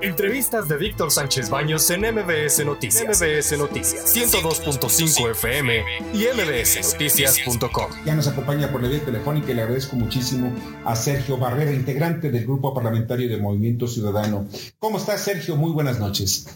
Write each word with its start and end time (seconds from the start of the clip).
Entrevistas 0.00 0.68
de 0.68 0.76
Víctor 0.76 1.10
Sánchez 1.10 1.50
Baños 1.50 1.90
en 1.90 2.02
MBS 2.02 2.64
Noticias. 2.64 3.20
MBS 3.20 3.58
Noticias. 3.58 4.14
102.5 4.14 5.30
FM 5.32 5.82
y 6.14 6.24
mbsnoticias.com. 6.36 7.90
Ya 8.04 8.14
nos 8.14 8.28
acompaña 8.28 8.70
por 8.70 8.80
la 8.80 8.88
vía 8.88 9.04
telefónica 9.04 9.50
y 9.50 9.54
le 9.54 9.62
agradezco 9.62 9.96
muchísimo 9.96 10.52
a 10.84 10.94
Sergio 10.94 11.36
Barrera, 11.36 11.72
integrante 11.72 12.30
del 12.30 12.44
Grupo 12.44 12.72
Parlamentario 12.72 13.28
de 13.28 13.38
Movimiento 13.38 13.88
Ciudadano. 13.88 14.46
¿Cómo 14.78 14.98
estás, 14.98 15.22
Sergio? 15.22 15.56
Muy 15.56 15.72
buenas 15.72 15.98
noches. 15.98 16.46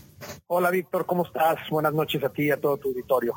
Hola, 0.47 0.71
Víctor, 0.71 1.05
¿cómo 1.05 1.27
estás? 1.27 1.59
Buenas 1.69 1.93
noches 1.93 2.23
a 2.23 2.29
ti 2.29 2.45
y 2.45 2.51
a 2.53 2.61
todo 2.61 2.77
tu 2.77 2.91
auditorio. 2.91 3.35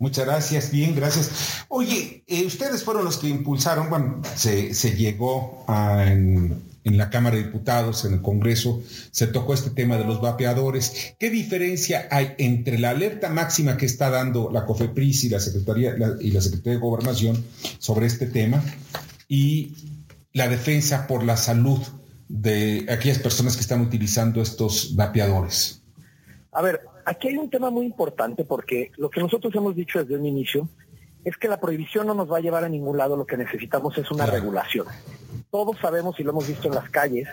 Muchas 0.00 0.26
gracias, 0.26 0.72
bien, 0.72 0.96
gracias. 0.96 1.64
Oye, 1.68 2.24
eh, 2.26 2.44
ustedes 2.46 2.82
fueron 2.82 3.04
los 3.04 3.16
que 3.16 3.28
impulsaron, 3.28 3.88
bueno, 3.90 4.22
se, 4.34 4.74
se 4.74 4.96
llegó 4.96 5.64
a, 5.68 6.04
en, 6.04 6.69
en 6.84 6.96
la 6.96 7.10
Cámara 7.10 7.36
de 7.36 7.44
Diputados, 7.44 8.04
en 8.04 8.14
el 8.14 8.22
Congreso, 8.22 8.82
se 9.10 9.26
tocó 9.26 9.54
este 9.54 9.70
tema 9.70 9.96
de 9.96 10.04
los 10.04 10.20
vapeadores. 10.20 11.14
¿Qué 11.18 11.30
diferencia 11.30 12.08
hay 12.10 12.34
entre 12.38 12.78
la 12.78 12.90
alerta 12.90 13.28
máxima 13.28 13.76
que 13.76 13.86
está 13.86 14.10
dando 14.10 14.50
la 14.50 14.64
COFEPRIS 14.64 15.24
y 15.24 15.28
la 15.28 15.40
Secretaría, 15.40 15.94
y 16.20 16.30
la 16.30 16.40
Secretaría 16.40 16.74
de 16.74 16.80
Gobernación 16.80 17.44
sobre 17.78 18.06
este 18.06 18.26
tema 18.26 18.62
y 19.28 19.74
la 20.32 20.48
defensa 20.48 21.06
por 21.06 21.24
la 21.24 21.36
salud 21.36 21.80
de 22.28 22.86
aquellas 22.88 23.18
personas 23.18 23.56
que 23.56 23.62
están 23.62 23.80
utilizando 23.80 24.40
estos 24.40 24.94
vapeadores? 24.96 25.82
A 26.52 26.62
ver, 26.62 26.80
aquí 27.04 27.28
hay 27.28 27.36
un 27.36 27.50
tema 27.50 27.70
muy 27.70 27.84
importante 27.84 28.44
porque 28.44 28.90
lo 28.96 29.10
que 29.10 29.20
nosotros 29.20 29.54
hemos 29.54 29.74
dicho 29.74 29.98
desde 29.98 30.16
un 30.16 30.26
inicio 30.26 30.68
es 31.24 31.36
que 31.36 31.48
la 31.48 31.60
prohibición 31.60 32.06
no 32.06 32.14
nos 32.14 32.30
va 32.30 32.38
a 32.38 32.40
llevar 32.40 32.64
a 32.64 32.68
ningún 32.68 32.96
lado, 32.96 33.16
lo 33.16 33.26
que 33.26 33.36
necesitamos 33.36 33.98
es 33.98 34.10
una 34.10 34.24
regulación 34.24 34.86
todos 35.50 35.76
sabemos 35.80 36.18
y 36.18 36.22
lo 36.22 36.30
hemos 36.30 36.46
visto 36.46 36.68
en 36.68 36.74
las 36.74 36.88
calles, 36.90 37.28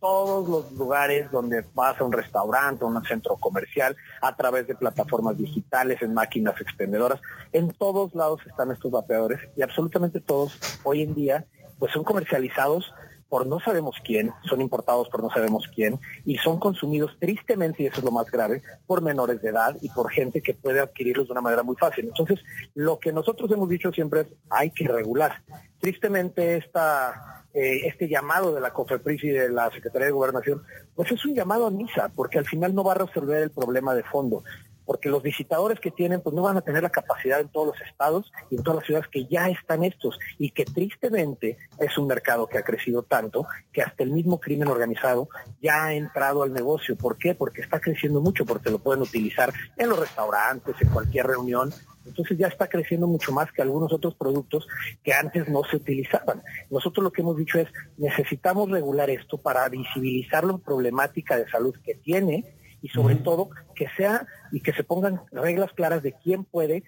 todos 0.00 0.46
los 0.48 0.72
lugares 0.72 1.30
donde 1.30 1.64
vas 1.72 1.98
a 1.98 2.04
un 2.04 2.12
restaurante, 2.12 2.84
a 2.84 2.88
un 2.88 3.02
centro 3.04 3.36
comercial, 3.36 3.96
a 4.20 4.36
través 4.36 4.66
de 4.66 4.74
plataformas 4.74 5.38
digitales, 5.38 6.02
en 6.02 6.12
máquinas 6.12 6.60
expendedoras, 6.60 7.20
en 7.52 7.72
todos 7.72 8.14
lados 8.14 8.40
están 8.46 8.70
estos 8.70 8.90
vapeadores 8.90 9.40
y 9.56 9.62
absolutamente 9.62 10.20
todos 10.20 10.58
hoy 10.82 11.02
en 11.02 11.14
día 11.14 11.46
pues 11.78 11.92
son 11.92 12.04
comercializados 12.04 12.92
por 13.34 13.46
no 13.48 13.58
sabemos 13.58 13.96
quién, 14.04 14.30
son 14.48 14.60
importados 14.60 15.08
por 15.08 15.20
no 15.20 15.28
sabemos 15.28 15.64
quién 15.74 15.98
y 16.24 16.36
son 16.38 16.60
consumidos 16.60 17.16
tristemente, 17.18 17.82
y 17.82 17.86
eso 17.86 17.98
es 17.98 18.04
lo 18.04 18.12
más 18.12 18.30
grave, 18.30 18.62
por 18.86 19.02
menores 19.02 19.42
de 19.42 19.48
edad 19.48 19.76
y 19.80 19.88
por 19.88 20.12
gente 20.12 20.40
que 20.40 20.54
puede 20.54 20.78
adquirirlos 20.78 21.26
de 21.26 21.32
una 21.32 21.40
manera 21.40 21.64
muy 21.64 21.74
fácil. 21.74 22.04
Entonces, 22.04 22.38
lo 22.74 23.00
que 23.00 23.12
nosotros 23.12 23.50
hemos 23.50 23.68
dicho 23.68 23.90
siempre 23.90 24.20
es 24.20 24.26
hay 24.50 24.70
que 24.70 24.86
regular. 24.86 25.42
Tristemente 25.84 26.56
esta 26.56 27.44
eh, 27.52 27.86
este 27.86 28.08
llamado 28.08 28.54
de 28.54 28.60
la 28.62 28.72
COFEPRIS 28.72 29.22
y 29.24 29.28
de 29.28 29.50
la 29.50 29.70
Secretaría 29.70 30.06
de 30.06 30.12
Gobernación, 30.12 30.62
pues 30.94 31.12
es 31.12 31.22
un 31.26 31.34
llamado 31.34 31.66
a 31.66 31.70
misa, 31.70 32.10
porque 32.16 32.38
al 32.38 32.46
final 32.46 32.74
no 32.74 32.82
va 32.82 32.92
a 32.92 33.04
resolver 33.04 33.42
el 33.42 33.50
problema 33.50 33.94
de 33.94 34.02
fondo, 34.02 34.42
porque 34.84 35.08
los 35.08 35.22
visitadores 35.22 35.80
que 35.80 35.90
tienen, 35.90 36.20
pues 36.20 36.34
no 36.34 36.42
van 36.42 36.56
a 36.56 36.62
tener 36.62 36.82
la 36.82 36.90
capacidad 36.90 37.40
en 37.40 37.48
todos 37.48 37.68
los 37.68 37.80
estados 37.80 38.32
y 38.50 38.56
en 38.56 38.62
todas 38.62 38.78
las 38.78 38.86
ciudades 38.86 39.08
que 39.08 39.26
ya 39.26 39.48
están 39.48 39.84
estos, 39.84 40.18
y 40.38 40.50
que 40.50 40.64
tristemente 40.64 41.58
es 41.78 41.96
un 41.98 42.06
mercado 42.06 42.46
que 42.46 42.58
ha 42.58 42.62
crecido 42.62 43.02
tanto, 43.02 43.46
que 43.72 43.82
hasta 43.82 44.02
el 44.02 44.10
mismo 44.10 44.40
crimen 44.40 44.68
organizado 44.68 45.28
ya 45.62 45.84
ha 45.84 45.94
entrado 45.94 46.42
al 46.42 46.52
negocio. 46.52 46.96
¿Por 46.96 47.18
qué? 47.18 47.34
Porque 47.34 47.62
está 47.62 47.80
creciendo 47.80 48.20
mucho, 48.20 48.44
porque 48.44 48.70
lo 48.70 48.78
pueden 48.78 49.02
utilizar 49.02 49.52
en 49.76 49.88
los 49.88 49.98
restaurantes, 49.98 50.74
en 50.80 50.88
cualquier 50.88 51.26
reunión, 51.26 51.72
entonces 52.06 52.36
ya 52.36 52.48
está 52.48 52.68
creciendo 52.68 53.06
mucho 53.06 53.32
más 53.32 53.50
que 53.52 53.62
algunos 53.62 53.92
otros 53.92 54.14
productos 54.14 54.66
que 55.02 55.12
antes 55.12 55.48
no 55.48 55.62
se 55.64 55.76
utilizaban. 55.76 56.42
Nosotros 56.70 57.02
lo 57.02 57.12
que 57.12 57.22
hemos 57.22 57.36
dicho 57.36 57.58
es, 57.58 57.68
necesitamos 57.96 58.70
regular 58.70 59.08
esto 59.10 59.38
para 59.38 59.68
visibilizar 59.68 60.44
la 60.44 60.58
problemática 60.58 61.36
de 61.36 61.48
salud 61.48 61.74
que 61.84 61.94
tiene 61.94 62.44
y 62.84 62.90
sobre 62.90 63.14
todo 63.14 63.48
que 63.74 63.88
sea 63.96 64.26
y 64.52 64.60
que 64.60 64.74
se 64.74 64.84
pongan 64.84 65.22
reglas 65.32 65.72
claras 65.72 66.02
de 66.02 66.12
quién 66.12 66.44
puede 66.44 66.84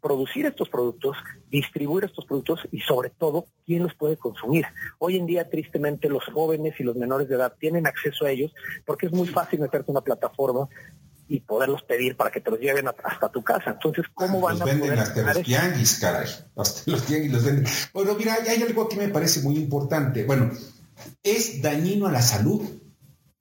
producir 0.00 0.46
estos 0.46 0.68
productos, 0.68 1.16
distribuir 1.50 2.04
estos 2.04 2.24
productos 2.24 2.60
y 2.70 2.78
sobre 2.82 3.10
todo 3.10 3.46
quién 3.66 3.82
los 3.82 3.94
puede 3.94 4.16
consumir. 4.16 4.64
Hoy 5.00 5.16
en 5.16 5.26
día 5.26 5.50
tristemente 5.50 6.08
los 6.08 6.22
jóvenes 6.32 6.74
y 6.78 6.84
los 6.84 6.94
menores 6.94 7.28
de 7.28 7.34
edad 7.34 7.52
tienen 7.58 7.88
acceso 7.88 8.26
a 8.26 8.30
ellos 8.30 8.54
porque 8.86 9.06
es 9.06 9.12
muy 9.12 9.26
fácil 9.26 9.58
meterte 9.58 9.90
en 9.90 9.96
una 9.96 10.04
plataforma 10.04 10.68
y 11.26 11.40
poderlos 11.40 11.82
pedir 11.82 12.16
para 12.16 12.30
que 12.30 12.40
te 12.40 12.52
los 12.52 12.60
lleven 12.60 12.86
hasta 12.86 13.28
tu 13.28 13.42
casa. 13.42 13.72
Entonces, 13.72 14.04
¿cómo 14.14 14.40
van 14.40 14.60
los 14.60 14.62
a 14.62 14.64
venden 14.66 14.96
hasta 14.96 15.34
los 15.34 15.42
tianguis, 15.42 15.98
caray. 15.98 16.28
Hasta 16.54 16.88
los 16.92 17.06
tianguis 17.06 17.32
los 17.32 17.44
venden. 17.44 17.66
Bueno, 17.92 18.14
mira, 18.14 18.36
hay 18.46 18.62
algo 18.62 18.88
que 18.88 18.96
me 18.96 19.08
parece 19.08 19.40
muy 19.40 19.56
importante. 19.56 20.24
Bueno, 20.26 20.52
es 21.24 21.60
dañino 21.60 22.06
a 22.06 22.12
la 22.12 22.22
salud. 22.22 22.83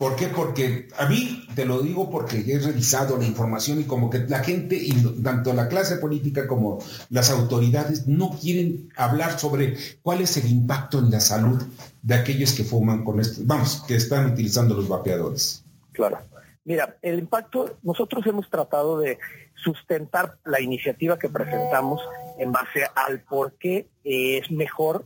¿Por 0.04 0.18
qué? 0.18 0.28
Porque 0.28 0.90
a 0.98 1.06
mí, 1.06 1.48
te 1.56 1.64
lo 1.64 1.82
digo 1.82 2.12
porque 2.12 2.44
he 2.46 2.60
revisado 2.60 3.16
la 3.16 3.24
información 3.24 3.80
y 3.80 3.86
como 3.86 4.10
que 4.10 4.20
la 4.20 4.40
gente, 4.40 4.76
y 4.76 4.92
tanto 5.24 5.54
la 5.54 5.70
clase 5.70 5.96
política 5.96 6.46
como 6.46 6.80
las 7.10 7.32
autoridades, 7.32 8.06
no 8.06 8.32
quieren 8.32 8.90
hablar 8.98 9.40
sobre 9.40 9.78
cuál 10.02 10.20
es 10.20 10.36
el 10.36 10.52
impacto 10.52 11.00
en 11.00 11.10
la 11.10 11.22
salud 11.22 11.64
de 12.02 12.16
aquellos 12.16 12.52
que 12.52 12.66
fuman 12.66 13.06
con 13.06 13.22
esto, 13.22 13.44
vamos, 13.46 13.82
que 13.88 13.96
están 13.96 14.30
utilizando 14.30 14.76
los 14.76 14.90
vapeadores. 14.90 15.64
Claro. 15.94 16.18
Mira, 16.66 16.98
el 17.02 17.20
impacto, 17.20 17.78
nosotros 17.82 18.28
hemos 18.28 18.50
tratado 18.50 19.00
de 19.00 19.20
sustentar 19.56 20.36
la 20.44 20.60
iniciativa 20.60 21.18
que 21.18 21.30
presentamos 21.30 22.02
en 22.40 22.52
base 22.52 22.84
al 22.94 23.22
por 23.22 23.54
qué 23.54 23.88
es 24.04 24.52
mejor, 24.52 25.06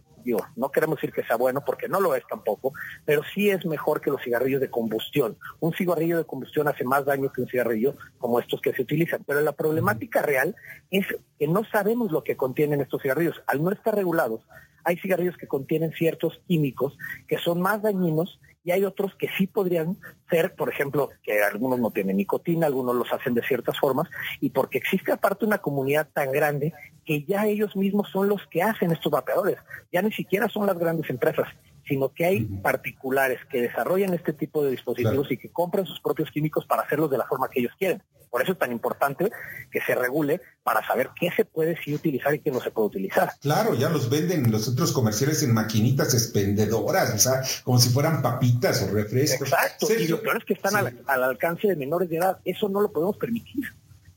no 0.55 0.71
queremos 0.71 0.97
decir 0.97 1.13
que 1.13 1.23
sea 1.23 1.35
bueno 1.35 1.63
porque 1.65 1.87
no 1.87 1.99
lo 1.99 2.15
es 2.15 2.23
tampoco, 2.27 2.73
pero 3.05 3.21
sí 3.33 3.49
es 3.49 3.65
mejor 3.65 4.01
que 4.01 4.11
los 4.11 4.21
cigarrillos 4.21 4.61
de 4.61 4.69
combustión. 4.69 5.37
Un 5.59 5.73
cigarrillo 5.73 6.17
de 6.17 6.25
combustión 6.25 6.67
hace 6.67 6.83
más 6.83 7.05
daño 7.05 7.31
que 7.31 7.41
un 7.41 7.47
cigarrillo 7.47 7.95
como 8.17 8.39
estos 8.39 8.61
que 8.61 8.73
se 8.73 8.81
utilizan, 8.81 9.23
pero 9.25 9.41
la 9.41 9.53
problemática 9.53 10.21
real 10.21 10.55
es 10.91 11.05
que 11.39 11.47
no 11.47 11.63
sabemos 11.65 12.11
lo 12.11 12.23
que 12.23 12.35
contienen 12.37 12.81
estos 12.81 13.01
cigarrillos. 13.01 13.41
Al 13.47 13.63
no 13.63 13.71
estar 13.71 13.95
regulados, 13.95 14.41
hay 14.83 14.97
cigarrillos 14.97 15.37
que 15.37 15.47
contienen 15.47 15.91
ciertos 15.91 16.41
químicos 16.47 16.97
que 17.27 17.37
son 17.37 17.61
más 17.61 17.81
dañinos 17.81 18.39
y 18.63 18.71
hay 18.71 18.83
otros 18.83 19.15
que 19.15 19.29
sí 19.37 19.47
podrían 19.47 19.95
ser, 20.29 20.53
por 20.55 20.69
ejemplo, 20.69 21.09
que 21.23 21.41
algunos 21.41 21.79
no 21.79 21.91
tienen 21.91 22.17
nicotina, 22.17 22.67
algunos 22.67 22.95
los 22.95 23.11
hacen 23.13 23.33
de 23.33 23.41
ciertas 23.41 23.79
formas, 23.79 24.09
y 24.41 24.49
porque 24.49 24.77
existe 24.77 25.13
aparte 25.13 25.45
una 25.45 25.59
comunidad 25.59 26.09
tan 26.11 26.33
grande 26.33 26.73
que 27.07 27.23
ya 27.23 27.47
ellos 27.47 27.75
mismos 27.77 28.09
son 28.11 28.27
los 28.27 28.45
que 28.47 28.61
hacen 28.61 28.91
estos 28.91 29.09
vapeadores, 29.09 29.57
ya 29.93 30.01
ni 30.01 30.11
siquiera 30.11 30.49
son 30.49 30.67
las 30.67 30.77
grandes 30.77 31.09
empresas, 31.09 31.47
sino 31.87 32.13
que 32.13 32.25
hay 32.25 32.43
particulares 32.43 33.39
que 33.49 33.61
desarrollan 33.61 34.13
este 34.13 34.33
tipo 34.33 34.61
de 34.61 34.71
dispositivos 34.71 35.31
y 35.31 35.37
que 35.37 35.49
compran 35.49 35.85
sus 35.85 36.01
propios 36.01 36.29
químicos 36.29 36.65
para 36.65 36.81
hacerlos 36.81 37.09
de 37.09 37.17
la 37.17 37.25
forma 37.25 37.49
que 37.49 37.61
ellos 37.61 37.71
quieren. 37.79 38.03
Por 38.29 38.41
eso 38.41 38.51
es 38.51 38.59
tan 38.59 38.73
importante 38.73 39.31
que 39.71 39.79
se 39.79 39.95
regule 39.95 40.41
para 40.63 40.85
saber 40.85 41.11
qué 41.17 41.31
se 41.31 41.45
puede 41.45 41.81
sí 41.81 41.95
utilizar 41.95 42.35
y 42.35 42.39
qué 42.39 42.51
no 42.51 42.59
se 42.59 42.71
puede 42.71 42.87
utilizar. 42.87 43.31
Claro, 43.39 43.73
ya 43.73 43.87
los 43.87 44.09
venden 44.09 44.51
los 44.51 44.67
otros 44.67 44.91
comerciales 44.91 45.41
en 45.43 45.53
maquinitas 45.53 46.13
expendedoras, 46.13 47.15
o 47.15 47.17
sea, 47.17 47.41
como 47.63 47.79
si 47.79 47.87
fueran 47.87 48.21
papitas 48.21 48.83
o 48.83 48.93
refrescos. 48.93 49.47
Exacto, 49.47 49.87
y 49.97 50.09
lo 50.09 50.21
peor 50.21 50.39
es 50.39 50.43
que 50.43 50.53
están 50.55 50.75
al, 50.75 51.23
alcance 51.23 51.69
de 51.69 51.77
menores 51.77 52.09
de 52.09 52.17
edad. 52.17 52.39
Eso 52.43 52.67
no 52.67 52.81
lo 52.81 52.91
podemos 52.91 53.15
permitir. 53.15 53.63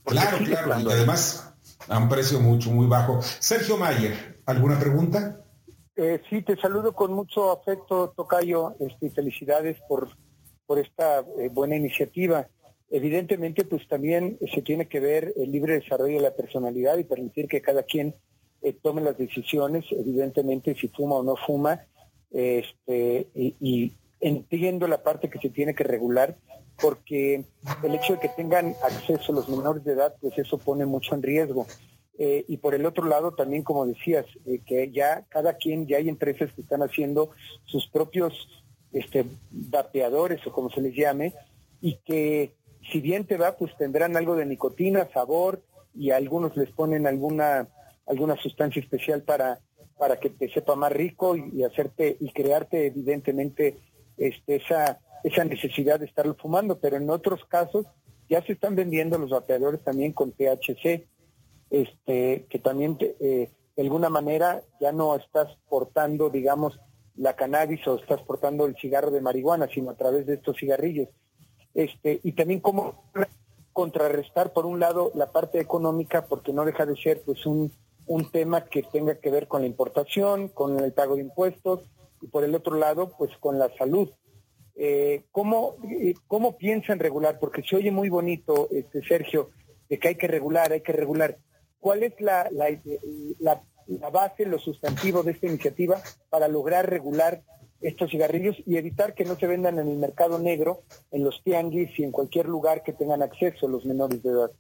Claro, 0.05 0.39
claro, 0.39 0.81
y 0.81 0.91
además 0.91 1.51
a 1.89 1.99
un 1.99 2.09
precio 2.09 2.41
mucho, 2.41 2.71
muy 2.71 2.87
bajo. 2.87 3.21
Sergio 3.23 3.77
Mayer, 3.77 4.41
¿alguna 4.47 4.79
pregunta? 4.79 5.45
Eh, 5.97 6.21
sí, 6.31 6.43
te 6.43 6.57
saludo 6.57 6.95
con 6.95 7.13
mucho 7.13 7.53
afecto, 7.53 8.13
Tocayo, 8.17 8.75
este, 8.81 9.11
felicidades 9.11 9.77
por, 9.89 10.09
por 10.67 10.79
esta 10.79 11.21
eh, 11.39 11.49
buena 11.51 11.77
iniciativa. 11.77 12.49
Evidentemente, 12.91 13.65
pues 13.65 13.87
también 13.87 14.39
se 14.53 14.63
tiene 14.63 14.89
que 14.89 14.99
ver 14.99 15.33
el 15.37 15.53
libre 15.53 15.75
desarrollo 15.75 16.17
de 16.17 16.23
la 16.23 16.35
personalidad 16.35 16.99
y 16.99 17.05
permitir 17.05 17.47
que 17.49 17.61
cada 17.61 17.83
quien 17.83 18.15
eh, 18.63 18.73
tome 18.83 19.01
las 19.01 19.17
decisiones, 19.17 19.85
evidentemente 19.91 20.75
si 20.75 20.89
fuma 20.89 21.17
o 21.17 21.23
no 21.23 21.37
fuma, 21.37 21.87
este, 22.31 23.29
y, 23.35 23.57
y 23.61 23.93
entiendo 24.21 24.87
la 24.87 25.03
parte 25.03 25.31
que 25.31 25.39
se 25.39 25.51
tiene 25.51 25.75
que 25.75 25.85
regular, 25.85 26.37
porque 26.81 27.45
el 27.83 27.95
hecho 27.95 28.15
de 28.15 28.21
que 28.21 28.29
tengan 28.29 28.75
acceso 28.83 29.33
los 29.33 29.49
menores 29.49 29.85
de 29.85 29.93
edad, 29.93 30.15
pues 30.21 30.37
eso 30.39 30.59
pone 30.59 30.87
mucho 30.87 31.15
en 31.15 31.23
riesgo. 31.23 31.67
Eh, 32.19 32.45
y 32.49 32.59
por 32.59 32.75
el 32.75 32.85
otro 32.85 33.07
lado 33.07 33.33
también, 33.33 33.63
como 33.63 33.87
decías, 33.87 34.27
eh, 34.45 34.61
que 34.67 34.91
ya 34.91 35.25
cada 35.29 35.55
quien, 35.55 35.87
ya 35.87 35.97
hay 35.97 36.09
empresas 36.09 36.53
que 36.53 36.61
están 36.61 36.83
haciendo 36.83 37.31
sus 37.65 37.89
propios 37.89 38.33
este, 38.93 39.25
vapeadores 39.51 40.47
o 40.47 40.53
como 40.53 40.71
se 40.71 40.83
les 40.83 40.95
llame, 40.95 41.35
y 41.81 41.97
que 42.05 42.55
si 42.93 43.01
bien 43.01 43.25
te 43.25 43.37
va, 43.37 43.57
pues 43.57 43.75
tendrán 43.77 44.17
algo 44.17 44.37
de 44.37 44.47
nicotina, 44.47 45.09
sabor, 45.13 45.63
y 45.95 46.11
a 46.11 46.17
algunos 46.17 46.57
les 46.57 46.71
ponen 46.71 47.07
alguna, 47.07 47.69
alguna 48.07 48.37
sustancia 48.37 48.81
especial 48.81 49.23
para, 49.23 49.61
para 49.99 50.19
que 50.19 50.31
te 50.31 50.49
sepa 50.51 50.75
más 50.77 50.93
rico 50.93 51.37
y, 51.37 51.63
hacerte 51.63 52.17
y 52.21 52.31
crearte 52.33 52.87
evidentemente 52.87 53.77
este, 54.17 54.57
esa, 54.57 55.01
esa 55.25 55.45
necesidad 55.45 56.01
de 56.01 56.07
estarlo 56.07 56.35
fumando, 56.35 56.79
pero 56.79 56.97
en 56.97 57.11
otros 57.11 57.45
casos 57.47 57.87
ya 58.29 58.43
se 58.43 58.53
están 58.53 58.77
vendiendo 58.77 59.19
los 59.19 59.31
vapeadores 59.31 59.83
también 59.83 60.13
con 60.13 60.33
THC 60.33 61.07
este, 61.71 62.47
que 62.51 62.59
también 62.59 62.99
eh, 63.01 63.49
de 63.77 63.83
alguna 63.83 64.11
manera 64.11 64.63
ya 64.81 64.93
no 64.93 65.15
estás 65.17 65.57
portando, 65.69 66.29
digamos, 66.29 66.79
la 67.17 67.37
cannabis 67.37 67.87
o 67.87 67.97
estás 67.97 68.21
portando 68.23 68.67
el 68.67 68.77
cigarro 68.77 69.11
de 69.11 69.21
marihuana, 69.21 69.69
sino 69.73 69.91
a 69.91 69.97
través 69.97 70.27
de 70.27 70.35
estos 70.35 70.57
cigarrillos. 70.59 71.09
Este, 71.75 72.21
y 72.23 72.33
también 72.33 72.61
cómo 72.61 73.05
contrarrestar 73.73 74.53
por 74.53 74.67
un 74.67 74.81
lado 74.81 75.13
la 75.15 75.31
parte 75.31 75.61
económica, 75.61 76.27
porque 76.27 76.53
no 76.53 76.65
deja 76.65 76.87
de 76.87 76.97
ser 76.97 77.23
pues 77.23 77.47
un, 77.47 77.73
un 78.07 78.31
tema 78.31 78.65
que 78.65 78.83
tenga 78.83 79.15
que 79.15 79.31
ver 79.31 79.47
con 79.47 79.63
la 79.63 79.69
importación, 79.69 80.49
con 80.49 80.81
el 80.81 80.93
pago 80.93 81.15
de 81.15 81.23
impuestos, 81.23 81.81
y 82.21 82.27
por 82.27 82.45
el 82.45 82.55
otro 82.55 82.77
lado, 82.77 83.13
pues 83.17 83.31
con 83.39 83.59
la 83.59 83.71
salud. 83.79 84.11
Eh, 84.83 85.25
¿cómo, 85.31 85.77
eh, 85.91 86.15
¿Cómo 86.27 86.57
piensan 86.57 87.01
regular? 87.01 87.39
Porque 87.39 87.63
se 87.63 87.77
oye 87.77 87.91
muy 87.91 88.09
bonito, 88.09 88.67
este 88.71 89.03
Sergio, 89.03 89.51
de 89.91 89.99
que 89.99 90.09
hay 90.09 90.15
que 90.15 90.27
regular, 90.27 90.73
hay 90.73 90.81
que 90.81 90.95
regular. 90.95 91.37
¿Cuál 91.79 92.03
es 92.03 92.19
la, 92.19 92.49
la, 92.51 93.63
la, 93.87 94.11
base, 94.11 94.47
lo 94.47 94.59
sustantivo 94.59 95.23
de 95.23 95.33
esta 95.33 95.49
iniciativa 95.49 96.01
para 96.31 96.49
lograr 96.49 96.89
regular 96.89 97.43
estos 97.83 98.11
cigarrillos 98.11 98.57
y 98.65 98.79
evitar 98.79 99.13
que 99.13 99.27
no 99.27 99.37
se 99.37 99.47
vendan 99.47 99.79
en 99.79 99.87
el 99.87 99.99
mercado 99.99 100.39
negro, 100.39 100.81
en 101.11 101.25
los 101.25 101.43
tianguis 101.45 101.99
y 101.99 102.05
en 102.05 102.11
cualquier 102.11 102.47
lugar 102.49 102.83
que 102.83 102.95
tengan 102.95 103.21
acceso 103.21 103.69
los 103.69 103.85
menores 103.85 104.23
de 104.23 104.31
edad. 104.31 104.51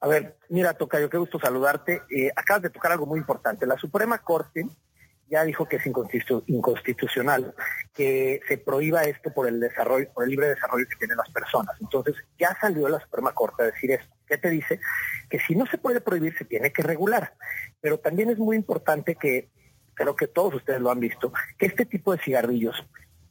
A 0.00 0.08
ver, 0.08 0.36
mira, 0.50 0.74
Tocayo, 0.74 1.08
qué 1.08 1.16
gusto 1.16 1.40
saludarte. 1.40 2.02
Eh, 2.14 2.30
acabas 2.36 2.64
de 2.64 2.70
tocar 2.70 2.92
algo 2.92 3.06
muy 3.06 3.18
importante. 3.18 3.64
La 3.64 3.78
Suprema 3.78 4.18
Corte 4.18 4.66
ya 5.28 5.44
dijo 5.44 5.66
que 5.66 5.76
es 5.76 5.86
inconstitucional 5.86 7.54
que 7.92 8.40
se 8.46 8.58
prohíba 8.58 9.02
esto 9.02 9.32
por 9.32 9.48
el 9.48 9.58
desarrollo, 9.58 10.12
por 10.12 10.24
el 10.24 10.30
libre 10.30 10.48
desarrollo 10.48 10.86
que 10.88 10.96
tienen 10.96 11.16
las 11.16 11.30
personas. 11.30 11.76
Entonces, 11.80 12.14
ya 12.38 12.56
salió 12.60 12.88
la 12.88 13.00
Suprema 13.00 13.32
Corte 13.32 13.62
a 13.62 13.66
decir 13.66 13.90
esto. 13.90 14.14
¿Qué 14.26 14.38
te 14.38 14.50
dice? 14.50 14.78
Que 15.28 15.38
si 15.40 15.54
no 15.54 15.66
se 15.66 15.78
puede 15.78 16.00
prohibir, 16.00 16.36
se 16.36 16.44
tiene 16.44 16.72
que 16.72 16.82
regular. 16.82 17.34
Pero 17.80 17.98
también 17.98 18.30
es 18.30 18.38
muy 18.38 18.56
importante 18.56 19.16
que, 19.16 19.48
creo 19.94 20.14
que 20.14 20.28
todos 20.28 20.54
ustedes 20.54 20.80
lo 20.80 20.90
han 20.90 21.00
visto, 21.00 21.32
que 21.58 21.66
este 21.66 21.86
tipo 21.86 22.12
de 22.12 22.22
cigarrillos, 22.22 22.76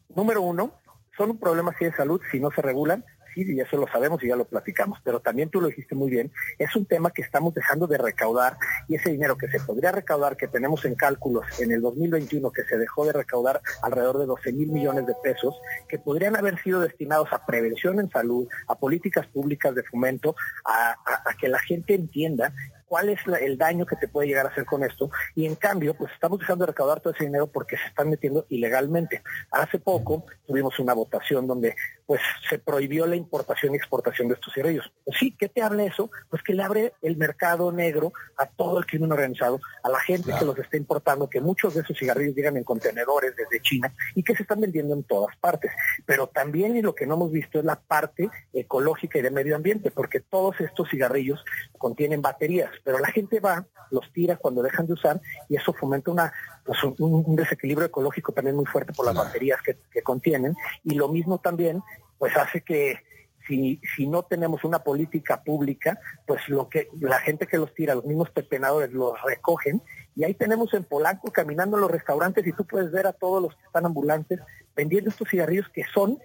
número 0.09 0.41
uno, 0.41 0.79
son 1.17 1.31
un 1.31 1.39
problema 1.39 1.71
así 1.71 1.85
de 1.85 1.93
salud 1.93 2.21
si 2.31 2.39
no 2.39 2.51
se 2.51 2.61
regulan, 2.61 3.03
y 3.35 3.59
eso 3.59 3.77
lo 3.77 3.87
sabemos 3.87 4.23
y 4.23 4.27
ya 4.27 4.35
lo 4.35 4.45
platicamos, 4.45 4.99
pero 5.03 5.19
también 5.19 5.49
tú 5.49 5.59
lo 5.61 5.67
dijiste 5.67 5.95
muy 5.95 6.09
bien, 6.09 6.31
es 6.57 6.75
un 6.75 6.85
tema 6.85 7.11
que 7.11 7.21
estamos 7.21 7.53
dejando 7.53 7.87
de 7.87 7.97
recaudar 7.97 8.57
y 8.87 8.95
ese 8.95 9.11
dinero 9.11 9.37
que 9.37 9.49
se 9.49 9.59
podría 9.59 9.91
recaudar, 9.91 10.37
que 10.37 10.47
tenemos 10.47 10.85
en 10.85 10.95
cálculos 10.95 11.45
en 11.59 11.71
el 11.71 11.81
2021, 11.81 12.51
que 12.51 12.63
se 12.63 12.77
dejó 12.77 13.05
de 13.05 13.13
recaudar 13.13 13.61
alrededor 13.81 14.19
de 14.19 14.25
12 14.25 14.53
mil 14.53 14.69
millones 14.69 15.05
de 15.05 15.15
pesos, 15.21 15.55
que 15.89 15.99
podrían 15.99 16.35
haber 16.35 16.61
sido 16.61 16.79
destinados 16.79 17.27
a 17.31 17.45
prevención 17.45 17.99
en 17.99 18.09
salud, 18.09 18.47
a 18.67 18.75
políticas 18.75 19.27
públicas 19.27 19.75
de 19.75 19.83
fomento, 19.83 20.35
a 20.63 20.95
que 21.39 21.49
la 21.49 21.59
gente 21.59 21.93
entienda 21.93 22.53
cuál 22.87 23.09
es 23.09 23.19
el 23.41 23.57
daño 23.57 23.85
que 23.85 23.95
te 23.95 24.07
puede 24.07 24.27
llegar 24.27 24.45
a 24.45 24.49
hacer 24.49 24.65
con 24.65 24.83
esto 24.83 25.09
y 25.35 25.45
en 25.45 25.55
cambio 25.55 25.93
pues 25.95 26.11
estamos 26.13 26.39
dejando 26.39 26.65
de 26.65 26.71
recaudar 26.71 26.99
todo 27.01 27.13
ese 27.13 27.25
dinero 27.25 27.47
porque 27.47 27.77
se 27.77 27.87
están 27.87 28.09
metiendo 28.09 28.45
ilegalmente. 28.49 29.21
Hace 29.51 29.79
poco 29.79 30.25
tuvimos 30.45 30.79
una 30.79 30.93
votación 30.93 31.47
donde 31.47 31.75
pues 32.05 32.21
se 32.49 32.59
prohibió 32.59 33.05
la 33.05 33.15
importación 33.15 33.73
y 33.73 33.77
exportación 33.77 34.27
de 34.27 34.35
estos 34.35 34.53
cigarrillos. 34.53 34.91
Pues 35.03 35.17
sí, 35.19 35.35
¿qué 35.37 35.49
te 35.49 35.61
habla 35.61 35.83
eso? 35.83 36.09
Pues 36.29 36.41
que 36.43 36.53
le 36.53 36.63
abre 36.63 36.93
el 37.01 37.17
mercado 37.17 37.71
negro 37.71 38.13
a 38.37 38.45
todo 38.45 38.79
el 38.79 38.85
crimen 38.85 39.11
organizado, 39.11 39.59
a 39.83 39.89
la 39.89 39.99
gente 39.99 40.31
que 40.37 40.45
los 40.45 40.57
está 40.57 40.77
importando, 40.77 41.29
que 41.29 41.41
muchos 41.41 41.73
de 41.73 41.81
esos 41.81 41.97
cigarrillos 41.97 42.35
llegan 42.35 42.57
en 42.57 42.63
contenedores 42.63 43.35
desde 43.35 43.61
China 43.61 43.93
y 44.13 44.23
que 44.23 44.35
se 44.35 44.43
están 44.43 44.61
vendiendo 44.61 44.93
en 44.93 45.03
todas 45.03 45.35
partes. 45.37 45.71
Pero 46.05 46.27
también 46.27 46.77
y 46.77 46.81
lo 46.81 46.95
que 46.95 47.05
no 47.05 47.15
hemos 47.15 47.31
visto 47.31 47.59
es 47.59 47.65
la 47.65 47.79
parte 47.79 48.29
ecológica 48.53 49.19
y 49.19 49.21
de 49.21 49.31
medio 49.31 49.55
ambiente, 49.55 49.91
porque 49.91 50.19
todos 50.19 50.59
estos 50.61 50.89
cigarrillos 50.89 51.43
contienen 51.77 52.21
baterías 52.21 52.45
pero 52.83 52.99
la 52.99 53.07
gente 53.07 53.39
va, 53.39 53.65
los 53.91 54.11
tira 54.11 54.37
cuando 54.37 54.61
dejan 54.61 54.87
de 54.87 54.93
usar 54.93 55.21
y 55.49 55.55
eso 55.55 55.73
fomenta 55.73 56.11
una, 56.11 56.31
pues, 56.65 56.79
un, 56.83 57.35
desequilibrio 57.35 57.87
ecológico 57.87 58.33
también 58.33 58.55
muy 58.55 58.65
fuerte 58.65 58.91
por 58.93 59.05
las 59.05 59.15
baterías 59.15 59.59
que, 59.61 60.01
contienen. 60.01 60.55
Y 60.83 60.95
lo 60.95 61.07
mismo 61.07 61.37
también 61.37 61.81
pues 62.17 62.35
hace 62.35 62.61
que 62.61 62.99
si, 63.47 63.79
si 63.95 64.07
no 64.07 64.23
tenemos 64.23 64.63
una 64.63 64.79
política 64.79 65.43
pública, 65.43 65.99
pues 66.25 66.47
lo 66.49 66.67
que 66.67 66.89
la 66.99 67.19
gente 67.19 67.45
que 67.47 67.57
los 67.57 67.73
tira, 67.73 67.95
los 67.95 68.05
mismos 68.05 68.31
pepenadores 68.31 68.91
los 68.91 69.21
recogen. 69.23 69.81
Y 70.15 70.23
ahí 70.23 70.33
tenemos 70.33 70.73
en 70.73 70.83
Polanco 70.83 71.31
caminando 71.31 71.77
en 71.77 71.81
los 71.81 71.91
restaurantes 71.91 72.45
y 72.47 72.53
tú 72.53 72.65
puedes 72.65 72.91
ver 72.91 73.05
a 73.05 73.13
todos 73.13 73.41
los 73.41 73.55
que 73.55 73.65
están 73.65 73.85
ambulantes 73.85 74.39
vendiendo 74.75 75.09
estos 75.09 75.29
cigarrillos 75.29 75.69
que 75.69 75.83
son 75.93 76.19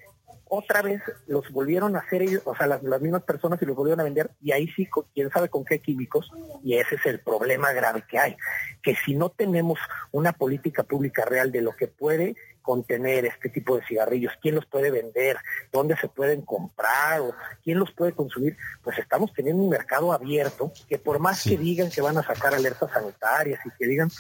otra 0.50 0.82
vez 0.82 1.00
los 1.29 1.49
volvieron 1.52 1.94
a 1.94 2.00
hacer 2.00 2.23
ellos, 2.23 2.43
o 2.44 2.56
sea, 2.56 2.67
las, 2.67 2.82
mismas 2.82 3.23
personas 3.23 3.62
y 3.62 3.67
los 3.67 3.76
volvieron 3.76 4.00
a 4.00 4.05
vender, 4.05 4.32
y 4.43 4.50
ahí 4.50 4.67
sí, 4.75 4.88
quién 5.14 5.31
sabe 5.31 5.49
con 5.49 5.64
qué 5.64 5.79
químicos, 5.79 6.31
y 6.64 6.75
ese 6.75 6.97
es 6.97 7.06
el 7.06 7.20
problema 7.20 7.73
grave 7.73 8.02
que 8.08 8.19
hay, 8.19 8.37
que 8.82 8.97
si 8.97 9.14
no 9.14 9.31
tenemos 9.31 9.79
una 10.11 10.32
política 10.32 10.82
pública 10.82 11.25
real 11.25 11.52
de 11.52 11.62
lo 11.62 11.76
que 11.76 11.87
puede 11.87 12.35
contener 12.62 13.27
este 13.27 13.49
tipo 13.49 13.77
de 13.77 13.85
cigarrillos, 13.87 14.33
quién 14.41 14.55
los 14.55 14.67
puede 14.67 14.91
vender, 14.91 15.37
dónde 15.73 15.97
se 15.97 16.09
pueden 16.09 16.43
comprar 16.43 17.21
o 17.21 17.35
quién 17.62 17.79
los 17.79 17.93
puede 17.93 18.12
consumir, 18.12 18.57
pues 18.83 18.99
estamos 18.99 19.33
teniendo 19.33 19.62
un 19.62 19.71
mercado 19.71 20.12
abierto 20.12 20.73
que 20.89 20.99
por 20.99 21.19
más 21.19 21.45
que 21.45 21.57
digan 21.57 21.91
que 21.91 22.01
van 22.01 22.19
a 22.19 22.23
sacar 22.23 22.55
alertas 22.55 22.91
sanitarias 22.93 23.61
y 23.65 23.71
que 23.79 23.87
digan, 23.87 24.11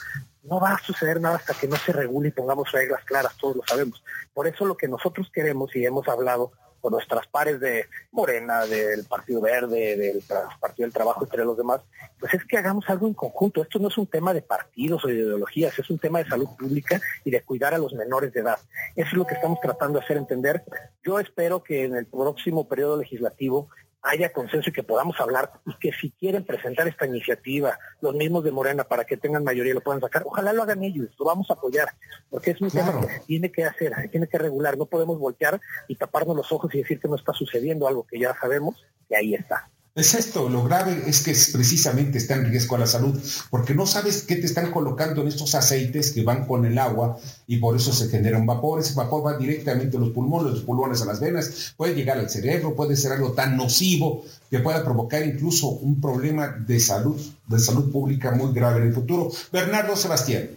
no 0.42 0.60
va 0.60 0.74
a 0.74 0.78
suceder 0.78 1.20
nada 1.20 1.36
hasta 1.36 1.54
que 1.54 1.68
no 1.68 1.76
se 1.76 1.92
regule 1.92 2.28
y 2.28 2.32
pongamos 2.32 2.72
reglas 2.72 3.04
claras, 3.04 3.36
todos 3.36 3.56
lo 3.56 3.62
sabemos. 3.66 4.02
Por 4.32 4.46
eso 4.46 4.64
lo 4.64 4.76
que 4.76 4.88
nosotros 4.88 5.30
queremos 5.32 5.74
y 5.76 5.84
hemos 5.84 6.08
hablado 6.08 6.52
con 6.80 6.92
nuestras 6.92 7.26
pares 7.26 7.60
de 7.60 7.86
Morena, 8.12 8.66
del 8.66 9.04
Partido 9.04 9.40
Verde, 9.40 9.96
del 9.96 10.22
Partido 10.60 10.86
del 10.86 10.92
Trabajo, 10.92 11.24
entre 11.24 11.44
los 11.44 11.56
demás, 11.56 11.80
pues 12.18 12.34
es 12.34 12.44
que 12.44 12.58
hagamos 12.58 12.88
algo 12.88 13.06
en 13.06 13.14
conjunto. 13.14 13.62
Esto 13.62 13.78
no 13.78 13.88
es 13.88 13.98
un 13.98 14.06
tema 14.06 14.32
de 14.32 14.42
partidos 14.42 15.04
o 15.04 15.08
de 15.08 15.14
ideologías, 15.14 15.78
es 15.78 15.90
un 15.90 15.98
tema 15.98 16.18
de 16.20 16.28
salud 16.28 16.48
pública 16.58 17.00
y 17.24 17.30
de 17.30 17.42
cuidar 17.42 17.74
a 17.74 17.78
los 17.78 17.92
menores 17.94 18.32
de 18.32 18.40
edad. 18.40 18.58
Eso 18.96 19.08
es 19.08 19.16
lo 19.16 19.26
que 19.26 19.34
estamos 19.34 19.60
tratando 19.60 19.98
de 19.98 20.04
hacer 20.04 20.16
entender. 20.16 20.62
Yo 21.02 21.18
espero 21.20 21.62
que 21.62 21.84
en 21.84 21.96
el 21.96 22.06
próximo 22.06 22.68
periodo 22.68 22.98
legislativo 22.98 23.68
haya 24.02 24.32
consenso 24.32 24.70
y 24.70 24.72
que 24.72 24.82
podamos 24.82 25.20
hablar 25.20 25.52
y 25.66 25.74
que 25.78 25.92
si 25.92 26.10
quieren 26.10 26.44
presentar 26.44 26.88
esta 26.88 27.06
iniciativa, 27.06 27.78
los 28.00 28.14
mismos 28.14 28.44
de 28.44 28.52
Morena, 28.52 28.84
para 28.84 29.04
que 29.04 29.16
tengan 29.16 29.44
mayoría 29.44 29.72
y 29.72 29.74
lo 29.74 29.82
puedan 29.82 30.00
sacar, 30.00 30.22
ojalá 30.24 30.52
lo 30.52 30.62
hagan 30.62 30.82
ellos, 30.82 31.08
lo 31.18 31.26
vamos 31.26 31.50
a 31.50 31.54
apoyar, 31.54 31.88
porque 32.30 32.52
es 32.52 32.60
un 32.60 32.70
tema 32.70 33.00
que 33.00 33.20
tiene 33.26 33.52
que 33.52 33.64
hacer, 33.64 33.94
se 33.94 34.08
tiene 34.08 34.26
que 34.26 34.38
regular, 34.38 34.78
no 34.78 34.86
podemos 34.86 35.18
voltear 35.18 35.60
y 35.88 35.96
taparnos 35.96 36.36
los 36.36 36.50
ojos 36.52 36.74
y 36.74 36.78
decir 36.78 37.00
que 37.00 37.08
no 37.08 37.16
está 37.16 37.32
sucediendo 37.32 37.86
algo 37.86 38.06
que 38.06 38.18
ya 38.18 38.34
sabemos 38.40 38.84
que 39.08 39.16
ahí 39.16 39.34
está. 39.34 39.68
Es 39.92 40.14
esto, 40.14 40.48
lo 40.48 40.62
grave 40.62 41.02
es 41.08 41.24
que 41.24 41.32
precisamente 41.52 42.18
está 42.18 42.36
en 42.36 42.44
riesgo 42.46 42.76
a 42.76 42.78
la 42.78 42.86
salud, 42.86 43.20
porque 43.50 43.74
no 43.74 43.86
sabes 43.86 44.22
qué 44.22 44.36
te 44.36 44.46
están 44.46 44.70
colocando 44.70 45.20
en 45.20 45.28
estos 45.28 45.56
aceites 45.56 46.12
que 46.12 46.22
van 46.22 46.46
con 46.46 46.64
el 46.64 46.78
agua 46.78 47.18
y 47.48 47.56
por 47.56 47.74
eso 47.74 47.92
se 47.92 48.08
genera 48.08 48.38
un 48.38 48.46
vapor. 48.46 48.78
Ese 48.78 48.94
vapor 48.94 49.26
va 49.26 49.36
directamente 49.36 49.96
a 49.96 50.00
los 50.00 50.10
pulmones, 50.10 50.52
los 50.52 50.62
pulmones 50.62 51.02
a 51.02 51.06
las 51.06 51.18
venas, 51.18 51.74
puede 51.76 51.96
llegar 51.96 52.18
al 52.18 52.30
cerebro, 52.30 52.76
puede 52.76 52.94
ser 52.94 53.12
algo 53.12 53.32
tan 53.32 53.56
nocivo 53.56 54.24
que 54.48 54.60
pueda 54.60 54.84
provocar 54.84 55.26
incluso 55.26 55.70
un 55.70 56.00
problema 56.00 56.46
de 56.46 56.78
salud, 56.78 57.20
de 57.48 57.58
salud 57.58 57.90
pública 57.90 58.30
muy 58.30 58.52
grave 58.52 58.82
en 58.82 58.86
el 58.88 58.94
futuro. 58.94 59.32
Bernardo 59.52 59.96
Sebastián. 59.96 60.50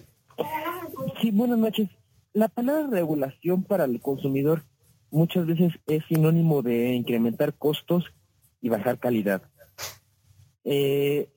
Sí, 1.20 1.32
buenas 1.32 1.58
noches. 1.58 1.90
La 2.34 2.50
palabra 2.50 2.88
regulación 2.88 3.63
para 3.63 3.86
el 3.86 4.00
consumidor 4.00 4.62
muchas 5.10 5.48
veces 5.48 5.74
es 5.88 6.04
sinónimo 6.08 6.62
de 6.62 6.94
incrementar 6.94 7.56
costos 7.56 8.06
y 8.63 8.70
bajar 8.70 8.98
calidad. 8.98 9.43
Eh, 10.63 11.29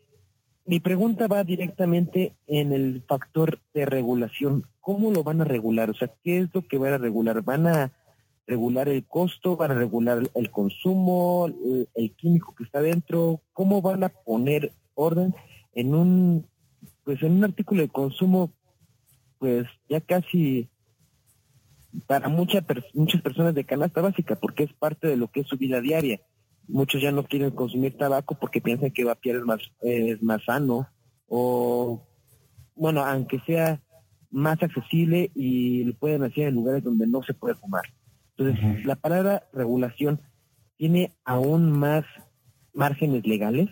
mi 0.65 0.79
pregunta 0.81 1.27
va 1.27 1.43
directamente 1.43 2.37
en 2.47 2.73
el 2.73 3.03
factor 3.07 3.61
de 3.75 3.85
regulación. 3.85 4.65
¿Cómo 4.81 5.11
lo 5.11 5.25
van 5.25 5.41
a 5.41 5.45
regular? 5.45 5.91
O 5.91 5.95
sea, 5.95 6.11
¿qué 6.23 6.39
es 6.39 6.49
lo 6.55 6.63
que 6.63 6.79
van 6.79 6.95
a 6.95 6.99
regular? 6.99 7.43
¿Van 7.43 7.67
a 7.67 7.93
regular 8.47 8.89
el 8.89 9.05
costo? 9.05 9.57
¿Van 9.57 9.73
a 9.73 9.75
regular 9.75 10.23
el 10.35 10.51
consumo? 10.53 11.49
¿El, 11.95 12.13
químico 12.15 12.55
que 12.55 12.63
está 12.63 12.81
dentro? 12.81 13.43
¿Cómo 13.53 13.83
van 13.83 14.05
a 14.05 14.09
poner 14.09 14.73
orden 14.95 15.35
en 15.75 15.97
un, 15.97 16.47
pues 17.03 17.21
en 17.25 17.33
un 17.33 17.45
artículo 17.45 17.83
de 17.83 17.89
consumo, 17.89 18.53
pues 19.39 19.67
ya 19.89 20.01
casi 20.01 20.69
para 22.07 22.29
muchas 22.29 22.65
muchas 22.95 23.21
personas 23.21 23.55
de 23.55 23.65
canasta 23.65 24.01
básica, 24.01 24.37
porque 24.37 24.63
es 24.63 24.73
parte 24.73 25.09
de 25.09 25.17
lo 25.17 25.29
que 25.29 25.41
es 25.41 25.49
su 25.49 25.57
vida 25.57 25.81
diaria? 25.81 26.21
Muchos 26.69 27.03
ya 27.03 27.11
no 27.13 27.25
quieren 27.25 27.51
consumir 27.51 27.97
tabaco 27.97 28.37
porque 28.39 28.61
piensan 28.61 28.91
que 28.91 29.05
vapear 29.05 29.37
es 29.37 29.43
más, 29.43 29.61
es 29.81 30.23
más 30.23 30.45
sano 30.45 30.89
o, 31.29 32.07
bueno, 32.75 33.05
aunque 33.05 33.41
sea 33.41 33.81
más 34.31 34.63
accesible 34.63 35.31
y 35.35 35.85
lo 35.85 35.95
pueden 35.95 36.23
hacer 36.25 36.49
en 36.49 36.55
lugares 36.55 36.85
donde 36.85 37.07
no 37.07 37.23
se 37.23 37.35
puede 37.35 37.55
fumar. 37.55 37.85
Entonces, 38.37 38.85
la 38.85 38.97
palabra 38.97 39.45
regulación 39.53 40.21
tiene 40.77 41.17
aún 41.25 41.73
más 41.73 42.05
márgenes 42.75 43.27
legales. 43.27 43.71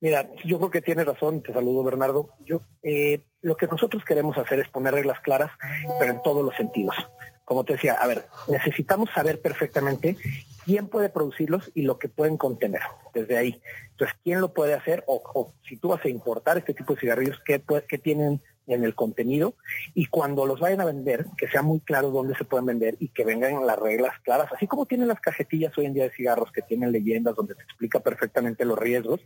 Mira, 0.00 0.28
yo 0.44 0.58
creo 0.58 0.70
que 0.70 0.82
tiene 0.82 1.02
razón, 1.02 1.42
te 1.42 1.52
saludo 1.52 1.82
Bernardo. 1.82 2.28
Yo, 2.44 2.60
eh, 2.82 3.24
lo 3.40 3.56
que 3.56 3.66
nosotros 3.66 4.04
queremos 4.04 4.36
hacer 4.36 4.60
es 4.60 4.68
poner 4.68 4.92
reglas 4.92 5.20
claras, 5.20 5.50
pero 5.98 6.12
en 6.12 6.22
todos 6.22 6.44
los 6.44 6.54
sentidos 6.56 6.94
como 7.44 7.64
te 7.64 7.74
decía, 7.74 7.94
a 7.94 8.06
ver, 8.06 8.26
necesitamos 8.48 9.10
saber 9.14 9.40
perfectamente 9.40 10.16
quién 10.64 10.88
puede 10.88 11.08
producirlos 11.08 11.70
y 11.74 11.82
lo 11.82 11.98
que 11.98 12.08
pueden 12.08 12.36
contener 12.36 12.82
desde 13.12 13.36
ahí. 13.36 13.62
Entonces, 13.90 14.16
¿quién 14.22 14.40
lo 14.40 14.52
puede 14.52 14.74
hacer? 14.74 15.04
O, 15.06 15.52
si 15.68 15.76
tú 15.76 15.88
vas 15.88 16.04
a 16.04 16.08
importar 16.08 16.58
este 16.58 16.74
tipo 16.74 16.94
de 16.94 17.00
cigarrillos, 17.00 17.40
¿qué, 17.44 17.62
qué 17.88 17.98
tienen 17.98 18.42
en 18.66 18.84
el 18.84 18.94
contenido 18.94 19.54
y 19.92 20.06
cuando 20.06 20.46
los 20.46 20.60
vayan 20.60 20.80
a 20.80 20.86
vender, 20.86 21.26
que 21.36 21.48
sea 21.48 21.62
muy 21.62 21.80
claro 21.80 22.10
dónde 22.10 22.34
se 22.34 22.44
pueden 22.44 22.66
vender 22.66 22.96
y 22.98 23.08
que 23.08 23.24
vengan 23.24 23.66
las 23.66 23.78
reglas 23.78 24.18
claras, 24.22 24.50
así 24.52 24.66
como 24.66 24.86
tienen 24.86 25.08
las 25.08 25.20
cajetillas 25.20 25.76
hoy 25.76 25.86
en 25.86 25.94
día 25.94 26.04
de 26.04 26.14
cigarros 26.14 26.50
que 26.50 26.62
tienen 26.62 26.90
leyendas 26.90 27.36
donde 27.36 27.54
te 27.54 27.62
explica 27.62 28.00
perfectamente 28.00 28.64
los 28.64 28.78
riesgos, 28.78 29.20